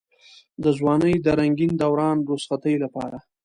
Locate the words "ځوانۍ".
0.77-1.15